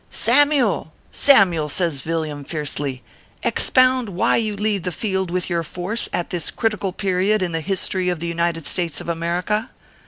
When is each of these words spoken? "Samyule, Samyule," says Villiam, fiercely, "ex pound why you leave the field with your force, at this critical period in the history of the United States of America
"Samyule, 0.11 0.93
Samyule," 1.13 1.69
says 1.69 2.01
Villiam, 2.01 2.43
fiercely, 2.43 3.03
"ex 3.43 3.69
pound 3.69 4.09
why 4.09 4.37
you 4.37 4.55
leave 4.55 4.81
the 4.81 4.91
field 4.91 5.29
with 5.29 5.47
your 5.47 5.61
force, 5.61 6.09
at 6.11 6.31
this 6.31 6.49
critical 6.49 6.91
period 6.91 7.43
in 7.43 7.51
the 7.51 7.61
history 7.61 8.09
of 8.09 8.19
the 8.19 8.25
United 8.25 8.65
States 8.65 8.99
of 8.99 9.07
America 9.07 9.69